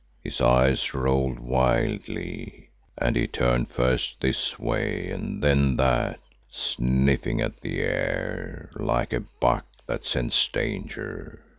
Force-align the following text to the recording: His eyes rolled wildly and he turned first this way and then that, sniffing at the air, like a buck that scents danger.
His 0.23 0.41
eyes 0.41 0.95
rolled 0.95 1.37
wildly 1.37 2.71
and 2.97 3.15
he 3.15 3.27
turned 3.27 3.69
first 3.69 4.19
this 4.19 4.57
way 4.57 5.11
and 5.11 5.43
then 5.43 5.75
that, 5.75 6.19
sniffing 6.49 7.39
at 7.39 7.61
the 7.61 7.81
air, 7.81 8.71
like 8.77 9.13
a 9.13 9.19
buck 9.19 9.67
that 9.85 10.03
scents 10.07 10.47
danger. 10.47 11.43